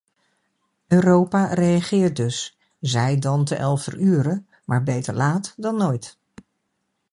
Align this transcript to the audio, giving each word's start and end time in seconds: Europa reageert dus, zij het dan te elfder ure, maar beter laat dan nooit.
Europa 0.87 1.53
reageert 1.53 2.15
dus, 2.15 2.57
zij 2.79 3.11
het 3.11 3.21
dan 3.21 3.45
te 3.45 3.55
elfder 3.55 3.97
ure, 3.99 4.43
maar 4.65 4.83
beter 4.83 5.13
laat 5.13 5.53
dan 5.57 5.77
nooit. 5.77 6.17